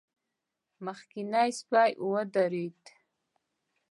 [0.85, 2.81] مخکينی سپی ودرېد.